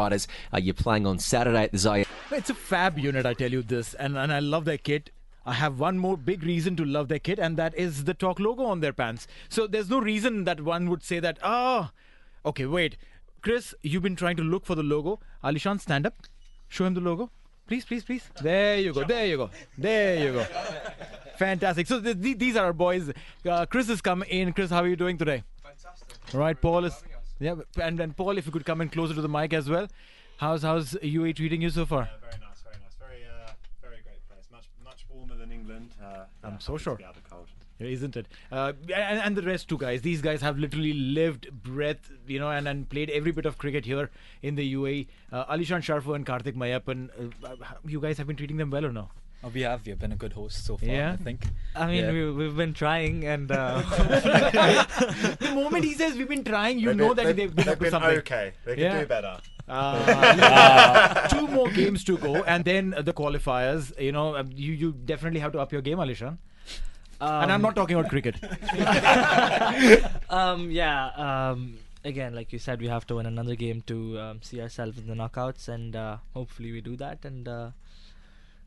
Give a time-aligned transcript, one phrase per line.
[0.00, 2.06] Riders, uh, you're playing on Saturday at the Zayed.
[2.30, 5.10] It's a fab unit, I tell you this, and, and I love their kit.
[5.44, 8.40] I have one more big reason to love their kit, and that is the talk
[8.40, 9.26] logo on their pants.
[9.50, 11.90] So there's no reason that one would say that, oh,
[12.46, 12.96] okay, wait.
[13.42, 15.20] Chris, you've been trying to look for the logo.
[15.44, 16.14] Alishan, stand up.
[16.68, 17.30] Show him the logo.
[17.66, 18.24] Please, please, please.
[18.40, 19.04] There you go.
[19.04, 19.50] There you go.
[19.76, 20.46] There you go.
[21.36, 21.86] Fantastic.
[21.86, 23.10] So th- th- these are our boys.
[23.48, 24.52] Uh, Chris has come in.
[24.52, 25.42] Chris, how are you doing today?
[25.62, 26.34] Fantastic.
[26.34, 27.02] Right, Paul is.
[27.40, 29.88] Yeah, and and Paul, if you could come in closer to the mic as well.
[30.36, 32.02] How's how's UAE treating you so far?
[32.02, 33.50] Yeah, very nice, very nice, very uh,
[33.82, 34.46] very great place.
[34.52, 35.94] Much much warmer than England.
[36.02, 36.96] Uh, I'm yeah, so sure.
[36.96, 37.48] be out the cold.
[37.78, 38.26] Isn't it?
[38.52, 40.02] Uh, and, and the rest too, guys.
[40.02, 43.86] These guys have literally lived, breath, you know, and, and played every bit of cricket
[43.86, 44.10] here
[44.42, 45.06] in the UAE.
[45.32, 47.08] Uh, Alishan Sharafu and Karthik Meiyappan,
[47.42, 47.54] uh,
[47.86, 49.08] you guys have been treating them well or no?
[49.42, 49.84] Oh, we have.
[49.86, 50.86] We have been a good host so far.
[50.88, 51.12] Yeah?
[51.12, 51.46] I think.
[51.74, 52.12] I mean, Yeah.
[52.12, 53.80] we, we've been trying, and uh,
[55.40, 57.64] the moment he says we've been trying, you They've know been- that they've- they've been
[57.64, 58.18] they've up to been something.
[58.18, 58.52] okay.
[58.66, 59.00] They can Yeah.
[59.00, 59.38] do better.
[59.66, 63.98] Uh, two more games to go, and then uh, the qualifiers.
[64.00, 66.36] You know, um, you you definitely have to up your game, Alishan.
[67.20, 68.34] and I'm um, not talking about cricket.
[70.28, 71.06] um, yeah.
[71.16, 74.98] Um, again, like you said, we have to win another game to um, see ourselves
[74.98, 77.70] in the knockouts, and uh, hopefully we do that and uh,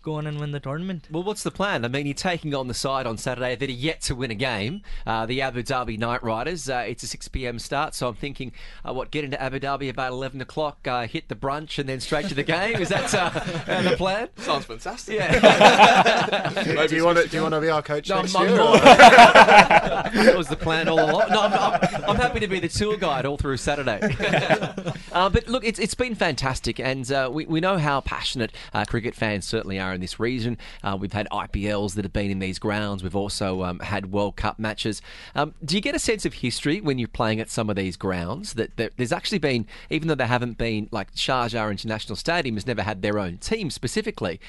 [0.04, 1.08] go on and win the tournament.
[1.10, 1.86] Well, what's the plan?
[1.86, 4.36] I mean, you're taking on the side on Saturday that are yet to win a
[4.36, 6.70] game, uh, the Abu Dhabi Night Riders.
[6.70, 7.58] Uh, it's a 6 p.m.
[7.58, 8.52] start, so I'm thinking,
[8.88, 12.02] uh, what, get into Abu Dhabi about 11 o'clock, uh, hit the brunch, and then
[12.02, 12.76] straight to the game?
[12.76, 14.28] Is that uh, the plan?
[14.38, 15.16] Sounds fantastic.
[15.16, 16.50] Yeah.
[16.88, 18.58] do you want to do you want to be our coach No, next I'm, year?
[18.58, 21.30] That was the plan all along.
[21.30, 24.00] No, I'm, I'm, I'm happy to be the tour guide all through Saturday.
[25.14, 28.84] uh, but look, it's, it's been fantastic, and uh, we, we know how passionate uh,
[28.86, 30.58] cricket fans certainly are in this region.
[30.84, 33.04] Uh, we've had IPLs that have been in these grounds.
[33.04, 35.02] We've also um, had World Cup matches.
[35.36, 37.96] Um, do you get a sense of history when you're playing at some of these
[37.98, 38.54] grounds?
[38.54, 42.68] That there, there's actually been, even though they haven't been like Sharjah International Stadium has
[42.68, 44.40] never had their own team specifically,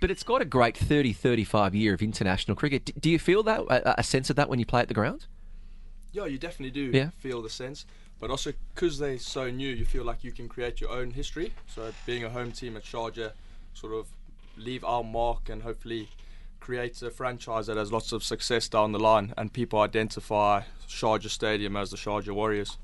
[0.00, 2.86] but it's got a great 30, 35 year of international cricket.
[2.86, 4.94] D- do you feel that a, a sense of that when you play at the
[4.94, 5.26] ground?
[6.12, 7.10] Yeah, you definitely do Yeah.
[7.18, 7.84] feel the sense.
[8.18, 11.54] But also, because they're so new, you feel like you can create your own history.
[11.66, 13.32] So, being a home team at Sharjah,
[13.72, 14.08] sort of
[14.60, 16.08] leave our mark and hopefully
[16.60, 21.30] create a franchise that has lots of success down the line and people identify Sharjah
[21.30, 22.76] Stadium as the Sharjah Warriors.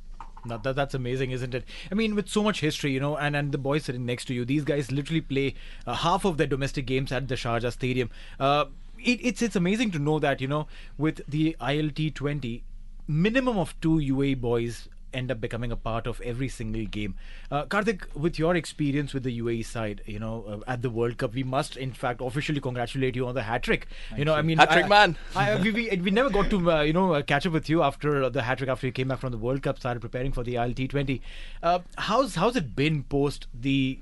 [0.46, 1.64] That, that, that's amazing, isn't it?
[1.90, 4.34] I mean, with so much history, you know, and, and the boys sitting next to
[4.34, 5.54] you, these guys literally play
[5.86, 8.10] uh, half of their domestic games at the Sharjah Stadium.
[8.38, 8.66] Uh,
[8.98, 12.64] it, it's it's amazing to know that you know with the ILT 20,
[13.06, 17.14] minimum of two UAE boys end up becoming a part of every single game.
[17.50, 21.18] Uh, Karthik, with your experience with the UAE side, you know, uh, at the World
[21.18, 23.86] Cup, we must in fact officially congratulate you on the hat trick.
[24.16, 25.16] You know, I mean, Hat-trick man.
[25.34, 27.82] I, we, we, we never got to uh, you know uh, catch up with you
[27.82, 30.42] after the hat trick after you came back from the World Cup, started preparing for
[30.42, 31.20] the ILT20.
[31.62, 33.98] Uh, how's how's it been post the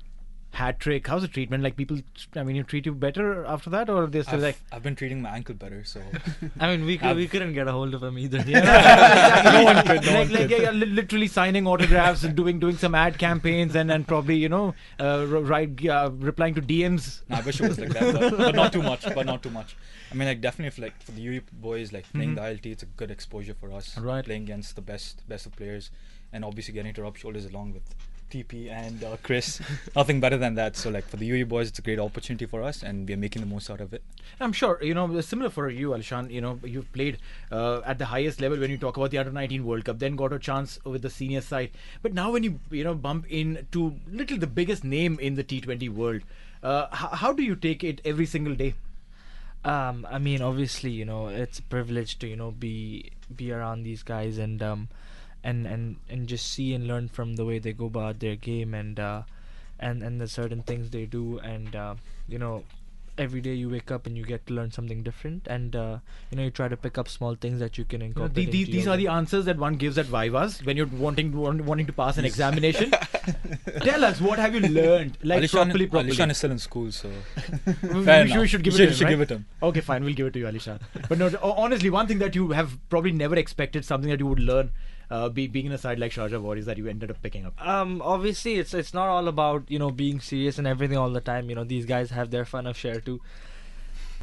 [0.55, 1.07] hat trick?
[1.07, 1.63] How's the treatment?
[1.63, 1.99] Like people,
[2.35, 4.59] I mean, you treat you better after that, or they're still I've, like.
[4.71, 6.01] I've been treating my ankle better, so
[6.59, 8.37] I mean, we, could, we couldn't get a hold of him either.
[8.45, 10.51] no one could, no like, one like could.
[10.51, 14.35] yeah, yeah, li- literally signing autographs and doing doing some ad campaigns and, and probably
[14.37, 17.21] you know uh, r- right uh, replying to DMs.
[17.29, 19.03] I wish it was like that, but, but not too much.
[19.13, 19.75] But not too much.
[20.11, 22.35] I mean, like definitely, if, like for the UE boys, like playing Mhm.
[22.35, 23.97] the ILT, it's a good exposure for us.
[23.97, 24.23] Right.
[24.23, 25.89] Playing against the best, best of players,
[26.31, 27.83] and obviously getting to rub shoulders along with
[28.29, 29.59] TP and uh, Chris.
[29.95, 30.75] Nothing better than that.
[30.75, 33.17] So like for the UAE boys, it's a great opportunity for us, and we are
[33.17, 34.03] making the most out of it.
[34.39, 36.31] I'm sure you know similar for you, Alishan.
[36.31, 37.17] You know you've played
[37.51, 40.15] uh, at the highest level when you talk about the under 19 World Cup, then
[40.15, 41.71] got a chance with the senior side.
[42.01, 45.89] But now when you you know bump into little the biggest name in the T20
[45.89, 46.21] world,
[46.63, 48.73] uh, h- how do you take it every single day?
[49.63, 53.83] Um, I mean, obviously, you know, it's a privilege to you know be be around
[53.83, 54.87] these guys and um,
[55.51, 58.73] and and and just see and learn from the way they go about their game
[58.73, 59.21] and uh,
[59.79, 61.93] and and the certain things they do and uh,
[62.27, 62.63] you know
[63.23, 65.97] every day you wake up and you get to learn something different and uh,
[66.31, 68.35] you know you try to pick up small things that you can You know, incorporate
[68.35, 70.91] the, the, into these your are the answers that one gives at Vivas when you're
[71.05, 72.91] wanting want, wanting to pass an examination.
[73.89, 76.11] Tell us what have you learned, like Alishan, properly, properly.
[76.11, 77.09] Alishan is still in school, so
[77.93, 78.41] we, fair we should, enough.
[78.41, 78.93] we should give You it to him.
[78.97, 79.09] should right?
[79.11, 79.45] give it to him.
[79.63, 80.03] Okay, fine.
[80.03, 80.81] We'll give it to you, Alishan.
[81.07, 84.39] But no, honestly, one thing that you have probably never expected, something that you would
[84.39, 84.71] learn,
[85.11, 87.53] uh, be, being in a side like Sharjah Warriors, that you ended up picking up.
[87.65, 91.21] um obviously it's it's not all about you know being serious and everything all the
[91.21, 93.21] time you know these guys have their fun of share too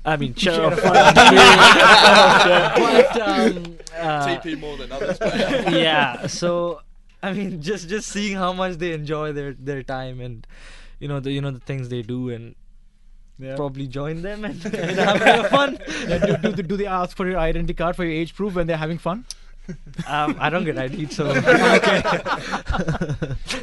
[0.04, 1.14] I mean, share, Share of of fun, fun.
[2.82, 5.16] but um, uh, TP more than others.
[5.72, 6.26] yeah.
[6.26, 6.80] So,
[7.22, 10.44] I mean, just just seeing how much they enjoy their their time and
[10.98, 12.56] you know the you know the things they do and
[13.38, 13.54] Yeah.
[13.56, 15.78] probably join them and, and have a bit of fun.
[16.08, 18.66] Yeah, do, do, do they ask for your identity card for your age proof when
[18.66, 19.24] they're having fun?
[20.08, 21.24] Um, I don't get ID, so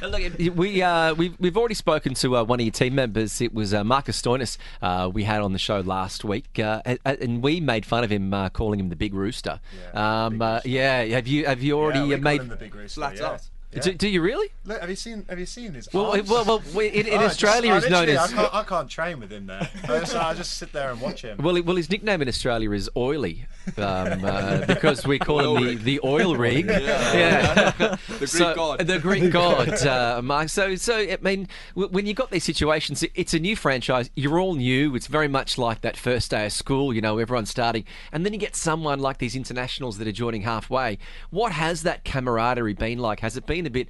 [0.08, 3.42] Look, we uh, we've we've already spoken to uh, one of your team members.
[3.42, 4.58] It was uh, Marcus Stoinis.
[4.82, 8.10] Uh, we had on the show last week, uh, and, and we made fun of
[8.10, 9.60] him, uh, calling him the Big Rooster.
[9.94, 11.04] Yeah, um, uh, yeah.
[11.04, 12.42] Have you have you already yeah, we uh, made?
[12.42, 13.02] him the big rooster.
[13.02, 13.26] Flat yeah.
[13.26, 13.42] out.
[13.72, 13.82] Yeah.
[13.82, 14.50] Do, do you really?
[14.66, 15.26] Look, have you seen?
[15.30, 15.88] Have you seen his?
[15.94, 16.28] Well, arms?
[16.28, 18.18] well, well, we- in, in Oh, Australia, just, he's I known as.
[18.18, 19.70] I can't, I can't train with him there.
[19.84, 21.38] I just, I just sit there and watch him.
[21.38, 23.46] Well, he- well, his nickname in Australia is Oily,
[23.78, 26.66] um, uh, because we call him the, the oil rig.
[26.68, 27.96] Yeah.
[28.10, 28.80] The Greek So- god.
[28.88, 30.50] The Greek god, uh, Mark.
[30.50, 34.10] So, so I mean, w- when you got these situations, it- it's a new franchise.
[34.16, 34.96] You're all new.
[34.96, 36.94] It's very much like that first day of school.
[36.94, 40.42] You know, everyone's starting, and then you get someone like these internationals that are joining
[40.42, 40.98] halfway.
[41.30, 43.20] What has that camaraderie been like?
[43.22, 43.88] Has it been a bit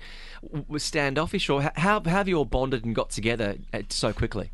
[0.78, 4.52] standoffish, or how, how have you all bonded and got together uh, so quickly?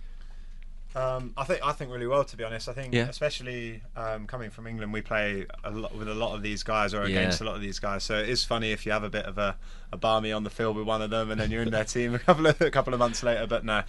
[0.96, 2.70] Um, I think I think really well to be honest.
[2.70, 3.08] I think Yeah.
[3.10, 6.94] especially um, coming from England, we play a lot with a lot of these guys
[6.94, 7.20] or Yeah.
[7.20, 8.04] against a lot of these guys.
[8.04, 9.58] So it is funny if you have a bit of a,
[9.92, 12.16] a barmy on the field with one of them, and then you're in their team
[12.16, 13.46] a couple of a couple of months later.
[13.46, 13.84] But no,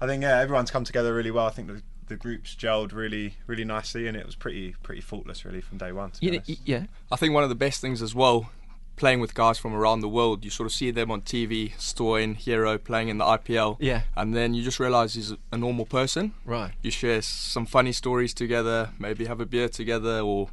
[0.00, 1.46] I think yeah, everyone's come together really well.
[1.46, 5.44] I think the the groups gelled really really nicely, and it was pretty pretty faultless
[5.44, 6.10] really from day one.
[6.12, 6.60] To be You honest.
[6.64, 6.84] yeah.
[7.12, 8.50] I think one of the best things as well,
[8.96, 12.34] playing with guys from around the world, you sort of see them on TV, Stoin,
[12.34, 13.76] Hero, playing in the IPL.
[13.78, 14.02] Yeah.
[14.16, 16.34] And then you just realise he's a normal person.
[16.44, 16.72] Right.
[16.82, 20.48] You share some funny stories together, maybe have a beer together or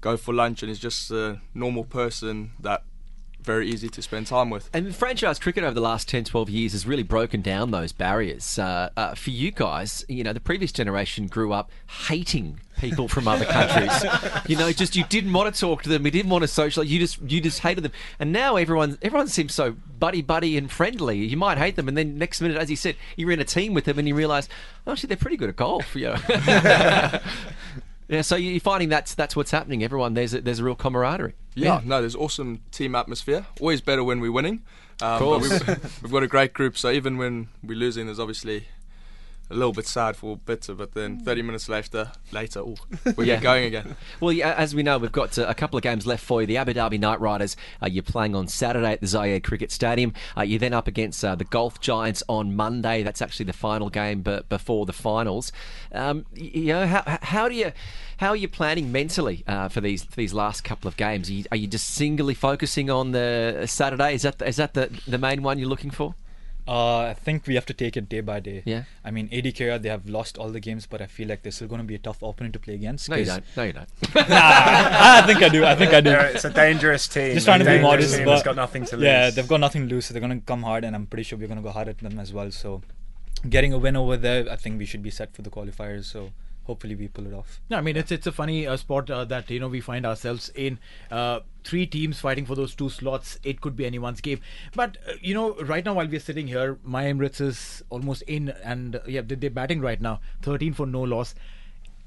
[0.00, 2.82] go for lunch, and he's just a normal person that
[3.46, 4.68] very easy to spend time with.
[4.74, 8.58] And franchise cricket over the last 10, 12 years has really broken down those barriers.
[8.58, 13.26] Uh, uh, for you guys, you know, the previous generation grew up hating people from
[13.28, 14.04] other countries.
[14.48, 16.90] you know, just you didn't want to talk to them, you didn't want to socialize,
[16.90, 17.92] you just you just hated them.
[18.18, 21.18] And now everyone everyone seems so buddy buddy and friendly.
[21.18, 23.72] You might hate them, and then next minute, as you said, you're in a team
[23.72, 24.48] with them, and you realise,
[24.86, 25.94] oh, actually, they're pretty good at golf.
[25.94, 27.20] You know.
[28.08, 29.82] yeah, so you're finding that's that's what's happening.
[29.82, 31.34] Everyone, there's a, there's a real camaraderie.
[31.54, 33.46] Yeah, no, there's awesome team atmosphere.
[33.60, 34.62] Always better when we're winning.
[35.00, 35.58] Um, Course.
[35.58, 38.68] But we've, we've got a great group, so even when we're losing, there's obviously
[39.48, 42.74] a little bit sad for Bitter, but then 30 minutes later, later, ooh,
[43.16, 43.40] we're Yeah.
[43.40, 43.96] going again.
[44.20, 46.46] Well, yeah, as we know, we've got uh, a couple of games left for you.
[46.46, 50.12] The Abu Dhabi Night Riders, uh, you're playing on Saturday at the Zayed Cricket Stadium.
[50.36, 53.02] Uh, you're then up against uh, the Gulf Giants on Monday.
[53.02, 55.52] That's actually the final game, but before the finals.
[55.92, 57.72] Um, you know, how, how do you
[58.18, 61.28] how are you planning mentally uh, for these for these last couple of games?
[61.28, 64.14] Are you, are you just singly focusing on the Saturday?
[64.14, 66.14] Is that is that the the main one you're looking for?
[66.68, 68.62] Uh, I think we have to take it day by day.
[68.64, 68.82] Yeah.
[69.04, 71.68] I mean, ADKR, they have lost all the games, but I feel like they're still
[71.68, 73.08] going to be a tough opponent to play against.
[73.08, 73.56] No, you 'cause- don't.
[73.56, 73.88] No, you don't.
[74.28, 75.64] nah, I think I do.
[75.64, 76.10] I think I do.
[76.10, 77.34] They're- it's a dangerous team.
[77.34, 79.04] Just trying to be modest, team but that's got nothing to lose.
[79.04, 81.22] Yeah, they've got nothing to lose, so they're going to come hard, and I'm pretty
[81.22, 82.50] sure we're going to go hard at them as well.
[82.50, 82.82] So,
[83.48, 86.04] getting a win over there, I think we should be set for the qualifiers.
[86.06, 86.30] So,
[86.66, 87.60] hopefully, we pull it off.
[87.70, 90.04] No, I mean it's it's a funny uh, spot uh, that you know we find
[90.06, 90.78] ourselves in.
[91.10, 93.40] Uh, three teams fighting for those two slots.
[93.42, 94.40] It could be anyone's game.
[94.74, 98.50] But uh, you know, right now while we're sitting here, MI Emirates is almost in,
[98.62, 101.34] and uh, yeah, they- they're batting right now, 13 for no loss.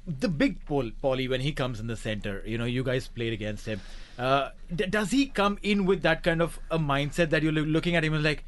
[0.08, 3.32] The big Paul, Paulie, when he comes in the center, you know, you guys played
[3.34, 3.82] against him.
[4.18, 7.96] Uh, d- does he come in with that kind of a mindset that you're looking
[7.96, 8.44] at him and like,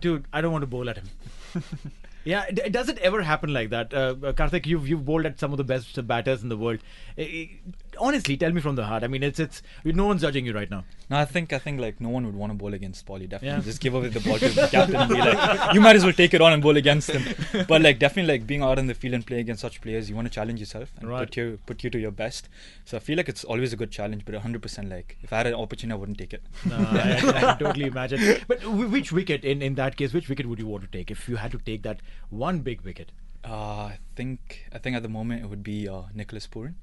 [0.00, 1.08] dude, I don't want to bowl at him.
[2.24, 3.94] Yeah, it ever happen like that?
[3.94, 6.80] Uh, uh, Karthik, you've you've bowled at some of the best batters in the world.
[7.98, 9.02] Honestly, tell me from the heart.
[9.04, 10.84] I mean, it's it's no one's judging you right now.
[11.10, 13.28] No, I think I think like no one would want to bowl against Paulie.
[13.28, 13.60] Definitely, Yeah.
[13.64, 16.12] just give away the ball to the captain and be like, you might as well
[16.12, 17.22] take it on and bowl against him.
[17.66, 20.14] But like definitely like being out in the field and playing against such players, you
[20.14, 21.26] want to challenge yourself and Right.
[21.26, 22.48] put you put you to your best.
[22.84, 25.46] So I feel like it's always a good challenge, but 100% like if I had
[25.48, 26.42] an opportunity, I wouldn't take it.
[26.64, 28.20] No, I, I can totally imagine.
[28.46, 30.12] But which wicket in in that case?
[30.14, 32.00] Which wicket would you want to take if you had to take that
[32.30, 33.12] one big wicket?
[33.42, 36.74] Uh, I think I think at the moment it would be uh, Nicholas Pooran.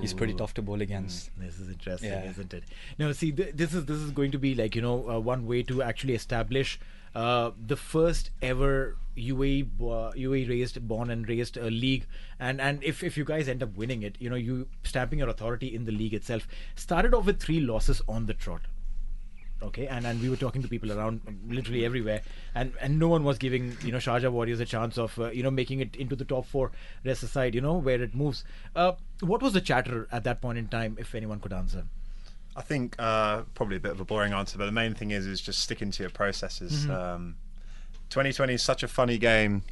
[0.00, 1.30] He's pretty tough to bowl against.
[1.36, 2.30] This is interesting, Yeah.
[2.30, 2.62] isn't it?
[2.98, 5.46] Now, see, th- this is this is going to be like you know uh, one
[5.46, 6.78] way to actually establish
[7.16, 12.06] uh, the first ever UAE uh, UAE raised, born and raised uh, league,
[12.38, 15.28] and and if if you guys end up winning it, you know you stamping your
[15.28, 16.46] authority in the league itself.
[16.76, 18.60] Started off with three losses on the trot.
[19.62, 22.22] Okay, and, and we were talking to people around um, literally everywhere,
[22.54, 25.42] and, and no one was giving you know Sharjah Warriors a chance of uh, you
[25.42, 26.70] know making it into the top four
[27.04, 28.42] rest aside you know where it moves.
[28.74, 31.84] Uh, what was the chatter at that point in time, if anyone could answer?
[32.56, 35.26] I think uh, probably a bit of a boring answer, but the main thing is
[35.26, 36.86] is just sticking to your processes.
[36.86, 36.90] Mhm.
[36.94, 37.36] Um,
[38.08, 39.62] 2020 is such a funny game.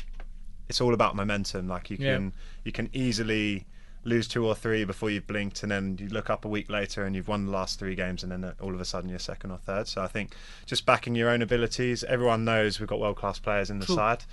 [0.68, 1.66] It's all about momentum.
[1.66, 2.14] Like you Yeah.
[2.16, 2.32] can
[2.64, 3.64] you can easily
[4.04, 7.04] lose two or three before you've blinked, and then you look up a week later
[7.04, 9.50] and you've won the last three games, and then all of a sudden you're second
[9.50, 9.88] or third.
[9.88, 10.34] So I think
[10.66, 12.04] just backing your own abilities.
[12.04, 13.94] Everyone knows we've got world class players in the True.
[13.96, 14.24] side.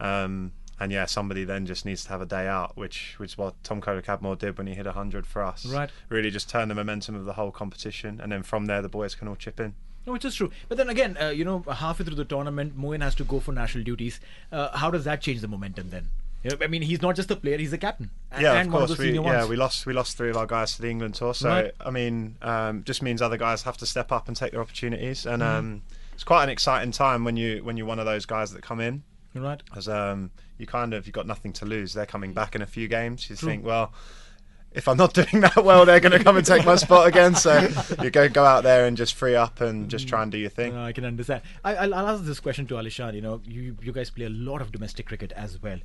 [0.00, 3.38] Um, and yeah, somebody then just needs to have a day out, which which is
[3.38, 5.64] what Tom Kohler Cadmore did when he hit 100 for us.
[5.64, 5.90] Right.
[6.08, 9.14] Really just turn the momentum of the whole competition, and then from there the boys
[9.14, 9.74] can all chip in.
[10.06, 10.50] No, which is true.
[10.68, 13.52] But then again, uh, you know, halfway through the tournament, Moeen has to go for
[13.52, 14.18] national duties.
[14.50, 16.08] Uh, how does that change the momentum then?
[16.42, 18.10] You know, I mean, he's not just a player; he's a captain.
[18.30, 18.90] and- yeah, and of one course.
[18.92, 19.48] of the we, senior yeah, ones.
[19.48, 21.34] we lost we lost three of our guys to the England tour.
[21.34, 21.72] So Right.
[21.80, 25.24] I mean, um, just means other guys have to step up and take their opportunities.
[25.26, 25.46] And Mhm.
[25.58, 25.82] um,
[26.14, 28.80] it's quite an exciting time when you when you're one of those guys that come
[28.80, 29.02] in.
[29.34, 29.62] Right.
[29.64, 31.94] Because um, you kind of you got nothing to lose.
[31.94, 33.30] They're coming back in a few games.
[33.30, 33.48] You True.
[33.48, 33.92] think, well.
[34.74, 37.34] If I'm not doing that well, they're going to come and take my spot again.
[37.34, 37.68] So
[38.02, 40.48] you go go out there and just free up and just try and do your
[40.48, 40.72] thing.
[40.72, 41.42] No, I can understand.
[41.62, 43.12] I, I'll, I'll ask this question to Alishan.
[43.14, 45.78] You know, you you guys play a lot of domestic cricket as well.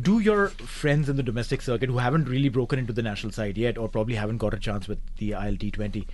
[0.00, 3.58] Do your friends in the domestic circuit who haven't really broken into the national side
[3.58, 6.06] yet, or probably haven't got a chance with the ILT20,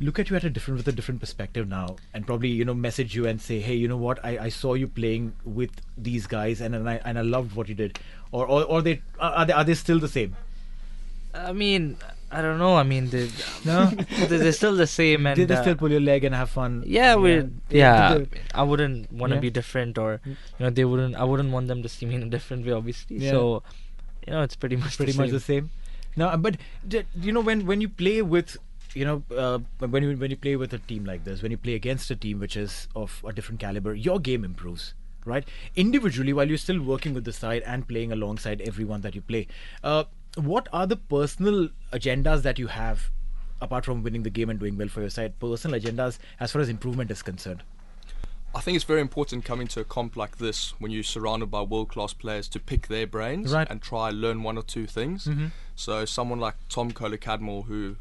[0.00, 2.74] look at you at a different with a different perspective now, and probably you know
[2.74, 6.26] message you and say, hey, you know what, I, I saw you playing with these
[6.26, 7.98] guys, and, and I and I loved what you did,
[8.30, 10.36] or or, or they are they are they still the same?
[11.34, 11.96] I mean,
[12.30, 12.76] I don't know.
[12.76, 13.30] I mean, they,
[13.64, 13.86] No?
[14.28, 15.26] they're, still the same.
[15.26, 16.82] And Did they uh, still pull your leg and have fun?
[16.86, 17.36] Yeah, we
[17.70, 18.14] yeah.
[18.18, 19.40] did they- I wouldn't want to Yeah.
[19.40, 21.16] be different, or you know, they wouldn't.
[21.16, 23.16] I wouldn't want them to see me in a different way, obviously.
[23.18, 23.30] Yeah.
[23.30, 23.62] So,
[24.26, 25.34] you know, it's pretty much pretty the much same.
[25.34, 25.70] the same.
[26.16, 26.56] No, but
[27.22, 28.56] you know when when you play with
[28.94, 31.56] you know uh, when you when you play with a team like this, when you
[31.56, 34.94] play against a team which is of a different caliber, your game improves.
[35.24, 39.20] Right, individually, while you're still working with the side and playing alongside everyone that you
[39.20, 39.46] play,
[39.84, 40.04] uh,
[40.38, 43.10] what are the personal agendas that you have,
[43.60, 45.38] apart from winning the game and doing well for your side?
[45.38, 47.62] Personal agendas as far as improvement is concerned.
[48.54, 51.60] I think it's very important coming to a comp like this when you're surrounded by
[51.62, 53.66] world class players to pick their brains Right.
[53.70, 55.26] and try learn one or two things.
[55.26, 55.50] Mhm.
[55.76, 57.96] So someone like Tom Kohler Cadmore who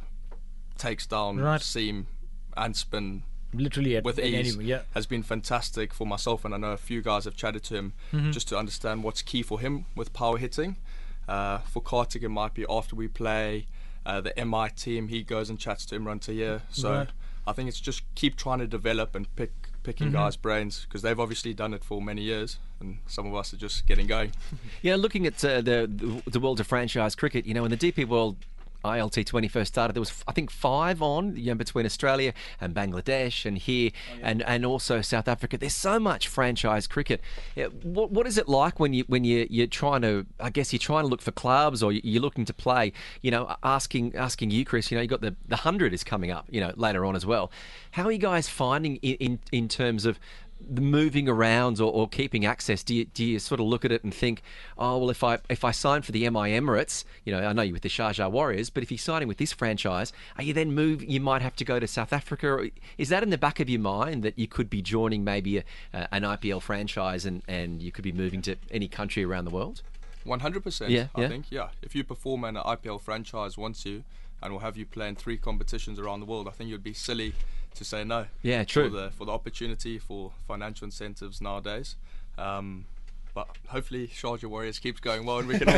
[0.77, 1.62] takes down Right.
[1.62, 2.08] seam
[2.56, 4.84] and spin Literally at with ease any- yeah.
[4.94, 7.94] has been fantastic for myself and I know a few guys have chatted to him
[8.13, 8.32] Mhm.
[8.32, 10.77] just to understand what's key for him with power hitting.
[11.27, 13.65] Uh, for Karthik it might be after we play
[14.05, 16.62] uh, the MI team he goes and chats to Imran Tahir.
[16.72, 17.10] So Right.
[17.46, 19.51] I think it's just keep trying to develop and pick
[19.84, 20.13] picking Mhm.
[20.13, 23.57] guys' brains because they've obviously done it for many years and some of us are
[23.57, 24.31] just getting going.
[24.81, 25.89] Yeah, looking at uh, the,
[26.25, 28.36] the the world of franchise cricket, you know, in the DP World
[28.84, 32.74] ILT 20 first started, there was I think five on, you know, between Australia and
[32.74, 35.57] Bangladesh and here oh, and, and also South Africa.
[35.57, 37.22] There's so much franchise cricket.
[37.84, 40.79] What what is it like when you when you you're trying to I guess you're
[40.79, 42.93] trying to look for clubs or you're looking to play?
[43.22, 44.91] You know, asking asking you, Chris.
[44.91, 46.46] You know, you got the the hundred is coming up.
[46.50, 47.51] You know, later on as well.
[47.91, 50.19] How are you guys finding in in, in terms of
[50.60, 53.92] the moving around or, or keeping access, do you, do you sort of look at
[53.92, 54.42] it and think,
[54.78, 57.62] oh well, if I if I sign for the MI Emirates, you know, I know
[57.62, 60.74] you with the Sharjah Warriors, but if you're signing with this franchise, are you then
[60.74, 61.04] move?
[61.04, 62.70] You might have to go to South Africa.
[62.98, 65.64] Is that in the back of your mind that you could be joining maybe a,
[65.94, 69.52] uh, an IPL franchise and and you could be moving to any country around the
[69.52, 69.82] world?
[70.26, 70.90] 100%.
[70.90, 71.28] Yeah, I yeah.
[71.30, 71.70] think, yeah.
[71.82, 74.04] If you perform and an IPL franchise wants you
[74.41, 76.94] and we'll have you play in three competitions around the world, I think you'd be
[76.94, 77.34] silly
[77.75, 78.25] to say no.
[78.41, 78.89] Yeah, true.
[78.89, 81.96] For the, for the opportunity, for financial incentives nowadays.
[82.38, 82.86] Um,
[83.34, 85.67] But hopefully, Sharjah Warriors keeps going well, and we can.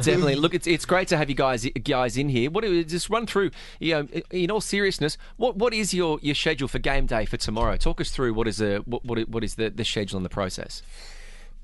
[0.00, 0.34] Definitely.
[0.36, 2.50] Look, it's it's great to have you guys guys in here.
[2.50, 3.50] What just run through?
[3.78, 7.36] You know, in all seriousness, what what is your, your schedule for game day for
[7.36, 7.76] tomorrow?
[7.76, 10.30] Talk us through what is the what what, what is the, the schedule and the
[10.30, 10.82] process.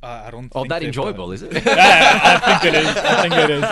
[0.07, 0.53] Uh, I don't.
[0.55, 1.53] Oh, think that enjoyable, is it?
[1.67, 2.97] yeah, I think it is.
[2.97, 3.65] I think it is.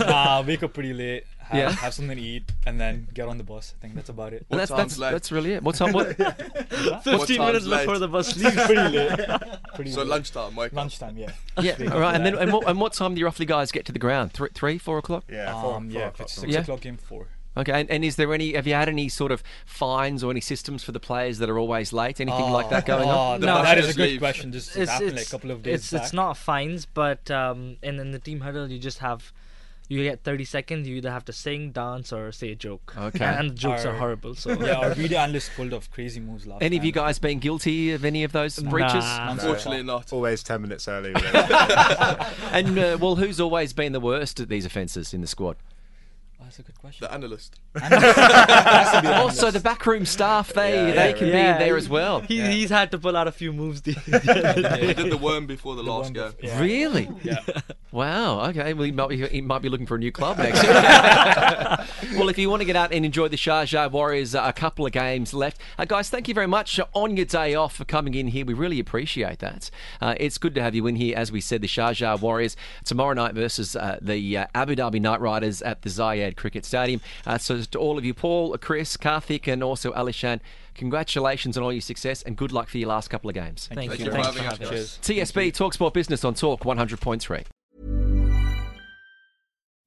[0.08, 1.24] Uh, wake up pretty late.
[1.38, 1.70] Have, Yeah.
[1.70, 3.74] have something to eat, and then get on the bus.
[3.78, 4.46] I think that's about it.
[4.50, 5.62] And that's that's, that's really it.
[5.62, 5.92] What time?
[5.92, 6.16] What?
[7.04, 8.56] 15 minutes before the bus leaves.
[8.66, 9.18] pretty late.
[9.74, 10.08] Pretty so late.
[10.08, 10.76] lunchtime, wake up.
[10.76, 11.30] Lunchtime, yeah.
[11.60, 12.02] Yeah, Wake all.
[12.04, 14.32] And then and what, and what time do you roughly guys get to the ground?
[14.32, 15.24] Three, three four o'clock?
[15.30, 16.60] Yeah, um, yeah, if it's six Yeah.
[16.60, 17.26] o'clock game, four.
[17.58, 18.52] Okay, and, and is there any?
[18.52, 21.58] Have you had any sort of fines or any systems for the players that are
[21.58, 22.20] always late?
[22.20, 23.40] Anything like that going oh, on?
[23.40, 23.62] No.
[23.62, 24.20] that is a good leave.
[24.20, 24.52] question.
[24.52, 26.02] Just It's, happened it's, a couple of days it's, back.
[26.02, 29.32] it's not fines, but um, in, in the team huddle, you just have.
[29.90, 30.86] You get 30 seconds.
[30.86, 32.94] You either have to sing, dance, or say a joke.
[32.94, 33.24] Okay.
[33.24, 34.34] And, and the jokes are horrible.
[34.34, 37.38] So yeah, our video analyst pulled off crazy moves last Any of you guys been
[37.38, 39.02] guilty of any of those breaches?
[39.02, 39.30] Nah.
[39.30, 40.12] Unfortunately, not.
[40.12, 41.14] Always 10 minutes early.
[42.52, 45.56] And uh, well, who's always been the worst at these offences in the squad?
[46.48, 47.06] That's a good question.
[47.06, 47.60] The analyst.
[49.18, 51.58] Also, the backroom staff they Yeah, they yeah, can yeah.
[51.58, 52.20] be there as well.
[52.20, 53.82] he, he's had to pull out a few moves.
[53.82, 56.32] The, We did the worm before the, last one game.
[56.42, 56.58] yeah.
[56.58, 57.10] Really?
[57.22, 57.40] Yeah.
[57.92, 58.48] Wow.
[58.48, 58.72] Okay.
[58.72, 60.72] Well, he might be he might be looking for a new club next year.
[62.18, 64.86] well, if you want to get out and enjoy the Sharjah Warriors, uh, a couple
[64.86, 66.08] of games left, uh, guys.
[66.08, 68.44] Thank you very much on your day off for coming in here.
[68.44, 69.70] We really appreciate that.
[70.00, 71.16] Uh, it's good to have you in here.
[71.16, 75.20] As we said, the Sharjah Warriors tomorrow night versus uh, the uh, Abu Dhabi Night
[75.20, 77.00] Riders at the Zayed Cricket Stadium.
[77.26, 80.40] Uh, so to all of you, Paul, Chris, Karthik, and also Alishan.
[80.74, 83.68] Congratulations on all your success and good luck for your last couple of games.
[83.74, 84.06] thank, Thank you.
[84.06, 84.98] you for Thanks for having us, having guys.
[84.98, 84.98] us.
[85.02, 87.44] TSB Talksport Business on Talk 100.3.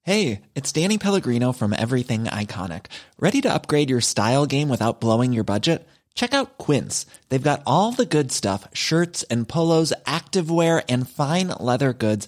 [0.03, 2.87] Hey, it's Danny Pellegrino from Everything Iconic.
[3.19, 5.87] Ready to upgrade your style game without blowing your budget?
[6.15, 7.05] Check out Quince.
[7.29, 12.27] They've got all the good stuff shirts and polos, activewear, and fine leather goods,